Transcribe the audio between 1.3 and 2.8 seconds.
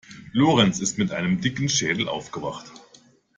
dicken Schädel aufgewacht.